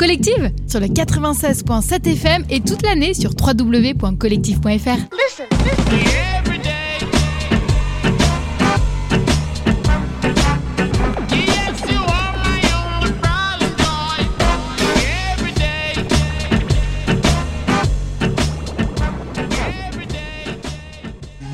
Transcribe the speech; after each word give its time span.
Collective 0.00 0.50
sur 0.66 0.80
le 0.80 0.86
96.7 0.86 2.10
FM 2.10 2.44
et 2.48 2.60
toute 2.60 2.80
l'année 2.80 3.12
sur 3.12 3.32
www.collective.fr. 3.38 4.96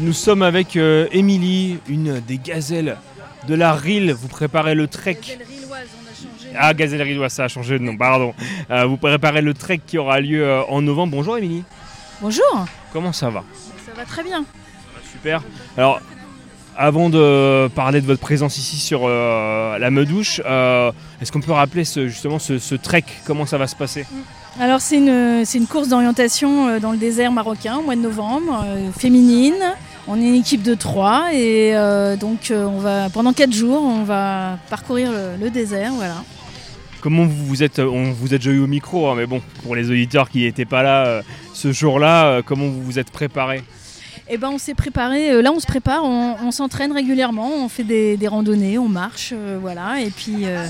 Nous 0.00 0.12
sommes 0.12 0.42
avec 0.42 0.76
euh, 0.76 1.08
Émilie, 1.10 1.78
une 1.88 2.20
des 2.20 2.38
gazelles 2.38 2.96
de 3.48 3.54
la 3.56 3.72
Rille. 3.72 4.14
Vous 4.16 4.28
préparez 4.28 4.76
le 4.76 4.86
trek. 4.86 5.18
Ah, 6.58 6.74
gazelle 6.74 7.30
ça 7.30 7.44
a 7.44 7.48
changé 7.48 7.78
de 7.78 7.84
nom, 7.84 7.96
pardon. 7.96 8.34
Euh, 8.70 8.86
vous 8.86 8.96
préparez 8.96 9.42
le 9.42 9.54
trek 9.54 9.80
qui 9.86 9.98
aura 9.98 10.20
lieu 10.20 10.44
euh, 10.44 10.62
en 10.68 10.82
novembre. 10.82 11.12
Bonjour 11.16 11.36
Émilie. 11.38 11.64
Bonjour, 12.20 12.64
Comment 12.92 13.12
ça 13.12 13.28
va? 13.30 13.44
Ça 13.84 13.92
va 13.94 14.04
très 14.04 14.22
bien. 14.22 14.44
Super. 15.12 15.42
Alors, 15.76 16.00
avant 16.76 17.10
de 17.10 17.68
parler 17.74 18.00
de 18.00 18.06
votre 18.06 18.20
présence 18.20 18.56
ici 18.58 18.76
sur 18.78 19.02
euh, 19.04 19.78
la 19.78 19.90
Meudouche, 19.90 20.40
euh, 20.46 20.92
est-ce 21.20 21.30
qu'on 21.32 21.40
peut 21.40 21.52
rappeler 21.52 21.84
ce- 21.84 22.08
justement 22.08 22.38
ce, 22.38 22.58
ce 22.58 22.74
trek? 22.74 23.04
Comment 23.26 23.44
ça 23.46 23.58
va 23.58 23.66
se 23.66 23.76
passer? 23.76 24.06
Alors 24.58 24.80
c'est 24.80 24.96
une, 24.96 25.44
c'est 25.44 25.58
une 25.58 25.66
course 25.66 25.88
d'orientation 25.88 26.78
dans 26.80 26.90
le 26.92 26.96
désert 26.96 27.30
marocain 27.32 27.76
au 27.76 27.82
mois 27.82 27.96
de 27.96 28.00
novembre, 28.00 28.64
euh, 28.66 28.90
féminine. 28.92 29.54
On 30.08 30.16
est 30.20 30.26
une 30.28 30.34
équipe 30.36 30.62
de 30.62 30.74
trois 30.74 31.34
et 31.34 31.74
donc 32.20 32.50
on 32.52 32.78
va 32.78 33.10
pendant 33.10 33.32
quatre 33.32 33.52
jours 33.52 33.82
on 33.82 34.04
va 34.04 34.56
parcourir 34.70 35.10
le, 35.10 35.44
le 35.44 35.50
désert, 35.50 35.92
voilà. 35.94 36.14
Comment 37.06 37.24
vous 37.24 37.46
vous 37.46 37.62
êtes, 37.62 37.78
on 37.78 38.10
vous 38.10 38.34
êtes 38.34 38.40
déjà 38.40 38.50
eu 38.50 38.58
au 38.58 38.66
micro, 38.66 39.08
hein, 39.08 39.14
mais 39.16 39.26
bon, 39.26 39.40
pour 39.62 39.76
les 39.76 39.92
auditeurs 39.92 40.28
qui 40.28 40.40
n'étaient 40.40 40.64
pas 40.64 40.82
là 40.82 41.06
euh, 41.06 41.22
ce 41.54 41.70
jour-là, 41.70 42.26
euh, 42.26 42.42
comment 42.44 42.66
vous 42.66 42.82
vous 42.82 42.98
êtes 42.98 43.12
préparé 43.12 43.62
Et 44.28 44.36
ben 44.38 44.48
on 44.52 44.58
s'est 44.58 44.74
préparé, 44.74 45.30
euh, 45.30 45.40
là 45.40 45.52
on 45.52 45.60
se 45.60 45.66
prépare, 45.68 46.02
on, 46.02 46.34
on 46.42 46.50
s'entraîne 46.50 46.90
régulièrement, 46.90 47.64
on 47.64 47.68
fait 47.68 47.84
des, 47.84 48.16
des 48.16 48.26
randonnées, 48.26 48.76
on 48.76 48.88
marche, 48.88 49.30
euh, 49.32 49.56
voilà, 49.60 50.00
et 50.00 50.10
puis 50.10 50.46
euh, 50.46 50.66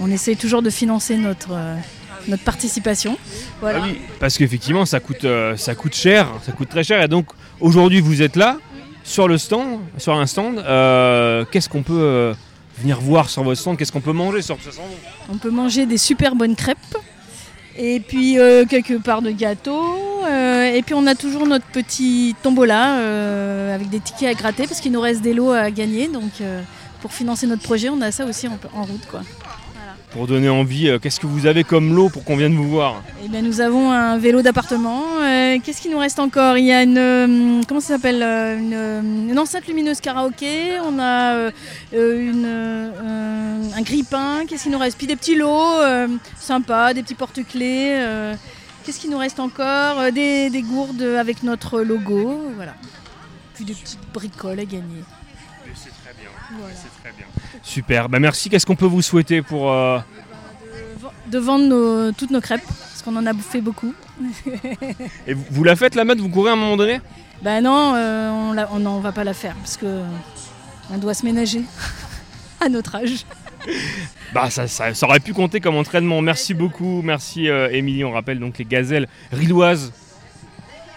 on 0.00 0.10
essaie 0.10 0.36
toujours 0.36 0.62
de 0.62 0.70
financer 0.70 1.18
notre, 1.18 1.50
euh, 1.52 1.76
notre 2.28 2.44
participation. 2.44 3.18
Voilà. 3.60 3.80
Ah 3.82 3.86
oui, 3.86 3.98
parce 4.18 4.38
qu'effectivement, 4.38 4.86
ça 4.86 5.00
coûte, 5.00 5.26
euh, 5.26 5.54
ça 5.58 5.74
coûte 5.74 5.94
cher, 5.94 6.28
ça 6.46 6.52
coûte 6.52 6.70
très 6.70 6.82
cher. 6.84 7.02
Et 7.02 7.08
donc, 7.08 7.26
aujourd'hui, 7.60 8.00
vous 8.00 8.22
êtes 8.22 8.36
là, 8.36 8.56
sur 9.02 9.28
le 9.28 9.36
stand, 9.36 9.80
sur 9.98 10.14
un 10.14 10.24
stand. 10.24 10.60
euh, 10.60 11.44
Qu'est-ce 11.50 11.68
qu'on 11.68 11.82
peut 11.82 11.92
euh, 11.92 12.32
venir 12.78 13.00
voir 13.00 13.28
sur 13.30 13.42
votre 13.42 13.60
stand 13.60 13.76
Qu'est-ce 13.76 13.92
qu'on 13.92 14.00
peut 14.00 14.12
manger 14.12 14.42
sur 14.42 14.56
ce 14.62 14.70
stand? 14.70 14.86
On 15.32 15.36
peut 15.38 15.50
manger 15.50 15.86
des 15.86 15.98
super 15.98 16.34
bonnes 16.34 16.56
crêpes. 16.56 16.78
Et 17.76 17.98
puis 18.00 18.38
euh, 18.38 18.64
quelques 18.66 18.98
parts 19.00 19.22
de 19.22 19.30
gâteau. 19.32 19.82
euh, 20.26 20.64
et 20.72 20.82
puis 20.82 20.94
on 20.94 21.06
a 21.06 21.14
toujours 21.14 21.46
notre 21.46 21.66
petit 21.66 22.34
tombola 22.42 22.98
euh, 22.98 23.74
avec 23.74 23.90
des 23.90 23.98
tickets 24.00 24.28
à 24.28 24.34
gratter 24.34 24.66
parce 24.66 24.80
qu'il 24.80 24.92
nous 24.92 25.00
reste 25.00 25.22
des 25.22 25.34
lots 25.34 25.50
à 25.50 25.70
gagner. 25.70 26.06
Donc 26.08 26.40
euh, 26.40 26.62
pour 27.00 27.12
financer 27.12 27.46
notre 27.46 27.62
projet, 27.62 27.88
on 27.88 28.00
a 28.00 28.12
ça 28.12 28.24
aussi 28.26 28.46
en, 28.48 28.58
en 28.74 28.82
route. 28.82 29.06
Quoi. 29.10 29.22
Pour 30.14 30.28
donner 30.28 30.48
envie, 30.48 30.88
euh, 30.88 31.00
qu'est-ce 31.00 31.18
que 31.18 31.26
vous 31.26 31.46
avez 31.46 31.64
comme 31.64 31.92
lot 31.92 32.08
pour 32.08 32.22
qu'on 32.22 32.36
vienne 32.36 32.54
vous 32.54 32.68
voir 32.68 33.02
Et 33.24 33.28
bien 33.28 33.42
nous 33.42 33.60
avons 33.60 33.90
un 33.90 34.16
vélo 34.16 34.42
d'appartement. 34.42 35.02
Euh, 35.20 35.58
Qu'est-ce 35.62 35.82
qu'il 35.82 35.90
nous 35.90 35.98
reste 35.98 36.20
encore? 36.20 36.56
Il 36.56 36.64
y 36.64 36.72
a 36.72 36.84
une 36.84 36.98
euh, 36.98 37.60
comment 37.66 37.80
ça 37.80 37.94
s'appelle 37.94 38.22
une, 38.22 39.36
enceinte 39.36 39.66
lumineuse 39.66 40.00
karaoké. 40.00 40.78
On 40.84 41.00
a 41.00 41.50
une, 41.92 42.46
un 43.76 43.82
grille-pain. 43.82 44.44
Qu'est-ce 44.46 44.62
qu'il 44.62 44.72
nous 44.72 44.78
reste? 44.78 44.96
Puis 44.96 45.08
des 45.08 45.16
petits 45.16 45.34
lots 45.34 45.80
sympas, 46.38 46.94
des 46.94 47.02
petits 47.02 47.16
porte-clés. 47.16 47.98
Qu'est-ce 48.84 49.00
qu'il 49.00 49.10
nous 49.10 49.18
reste 49.18 49.40
encore? 49.40 50.12
Des, 50.12 50.48
des 50.48 50.62
gourdes 50.62 51.02
avec 51.02 51.42
notre 51.42 51.80
logo, 51.80 52.40
voilà. 52.54 52.74
Puis 53.54 53.64
des 53.64 53.74
petites 53.74 53.98
bricoles 54.12 54.60
à 54.60 54.64
gagner. 54.64 55.02
C'est 55.74 55.90
très 56.02 56.12
bien. 56.20 56.30
Voilà. 56.58 56.74
C'est 56.74 57.02
très 57.02 57.16
bien. 57.16 57.26
Super. 57.62 58.08
Bah, 58.08 58.18
merci. 58.20 58.48
Qu'est-ce 58.50 58.66
qu'on 58.66 58.76
peut 58.76 58.84
vous 58.86 59.02
souhaiter 59.02 59.42
pour 59.42 59.70
euh, 59.72 59.98
De 61.28 61.38
vendre 61.38 61.66
nos- 61.66 62.12
toutes 62.12 62.30
nos 62.30 62.40
crêpes, 62.40 62.64
parce 62.66 63.02
qu'on 63.02 63.16
en 63.16 63.26
a 63.26 63.34
fait 63.34 63.60
beaucoup. 63.60 63.94
Et 65.26 65.34
vous, 65.34 65.44
vous 65.50 65.64
la 65.64 65.76
faites 65.76 65.94
la 65.94 66.04
mode? 66.04 66.20
Vous 66.20 66.28
courez 66.28 66.50
à 66.50 66.52
un 66.54 66.56
moment 66.56 66.76
donné? 66.76 67.00
Ben 67.42 67.62
non, 67.62 67.94
euh, 67.96 68.30
on 68.30 68.52
la- 68.52 68.68
on 68.72 68.78
n'en 68.78 69.00
va 69.00 69.12
pas 69.12 69.24
la 69.24 69.34
faire 69.34 69.54
parce 69.56 69.76
que 69.76 70.00
on 70.92 70.98
doit 70.98 71.14
se 71.14 71.24
ménager 71.24 71.62
à 72.60 72.68
notre 72.68 72.94
âge. 72.96 73.24
Bah 74.34 74.50
ça, 74.50 74.66
ça, 74.68 74.92
ça 74.92 75.06
aurait 75.06 75.20
pu 75.20 75.32
compter 75.32 75.58
comme 75.60 75.76
entraînement. 75.76 76.20
Merci 76.20 76.52
beaucoup, 76.54 77.00
merci 77.02 77.48
euh, 77.48 77.70
Émilie. 77.70 78.04
On 78.04 78.10
rappelle 78.12 78.38
donc 78.40 78.58
les 78.58 78.64
gazelles 78.66 79.08
riloises 79.32 79.92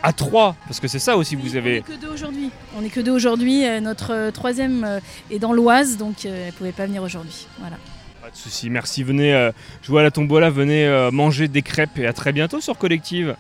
à 0.08 0.14
3, 0.14 0.56
parce 0.66 0.80
que 0.80 0.88
c'est 0.88 1.00
ça 1.00 1.18
aussi, 1.18 1.36
vous 1.36 1.54
On 1.54 1.58
avez... 1.58 1.74
n'est 1.76 1.82
que 1.82 2.00
deux 2.00 2.08
aujourd'hui. 2.08 2.50
On 2.78 2.82
n'est 2.82 2.90
que 2.90 3.02
deux 3.02 3.12
aujourd'hui. 3.12 3.66
Euh, 3.66 3.82
Notre 3.82 4.14
euh, 4.14 4.32
troisième 4.32 4.86
euh, 4.86 5.00
est 5.30 5.38
dans 5.38 5.52
l'Oise, 5.52 5.98
donc 5.98 6.24
elle 6.24 6.46
ne 6.46 6.52
pouvait 6.52 6.72
pas 6.72 6.86
venir 6.86 7.04
aujourd'hui. 7.04 7.46
Voilà. 7.60 7.76
Pas 8.22 8.30
de 8.30 8.36
soucis, 8.38 8.70
merci. 8.70 9.04
Venez 9.04 9.52
jouer 9.84 10.00
à 10.00 10.04
la 10.04 10.12
tombola, 10.12 10.50
venez 10.50 11.10
manger 11.12 11.48
des 11.50 11.62
crêpes 11.62 11.98
et 11.98 12.06
à 12.06 12.14
très 12.14 12.32
bientôt 12.32 12.60
sur 12.62 12.78
Collective. 12.78 13.36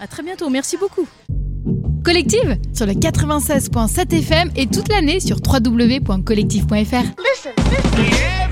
À 0.00 0.06
très 0.06 0.22
bientôt. 0.22 0.48
Merci 0.50 0.76
beaucoup. 0.76 1.06
Collective 2.04 2.58
sur 2.74 2.86
le 2.86 2.92
96.7 2.92 4.18
FM 4.18 4.50
et 4.56 4.66
toute 4.66 4.88
l'année 4.88 5.20
sur 5.20 5.36
www.collective.fr. 5.36 6.72
Listen, 6.72 7.52
listen. 7.68 8.45